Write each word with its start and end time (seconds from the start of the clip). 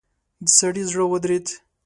د 0.45 0.47
سړي 0.57 0.83
زړه 0.91 1.05
ودرېد. 1.11 1.47